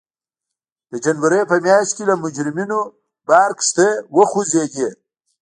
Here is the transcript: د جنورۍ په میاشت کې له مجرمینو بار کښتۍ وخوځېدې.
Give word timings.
د 0.91 0.93
جنورۍ 1.03 1.41
په 1.51 1.55
میاشت 1.65 1.91
کې 1.97 2.03
له 2.09 2.15
مجرمینو 2.23 2.79
بار 3.29 3.49
کښتۍ 3.59 3.91
وخوځېدې. 4.17 4.87